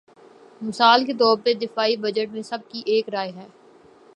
مثال 0.61 1.05
کے 1.05 1.13
طور 1.13 1.37
پر 1.37 1.53
دفاعی 1.61 1.95
بجٹ 1.97 2.31
میں 2.31 2.41
سب 2.41 2.59
کی 2.69 2.81
ایک 2.85 3.09
رائے 3.09 3.31
ہے۔ 3.31 3.47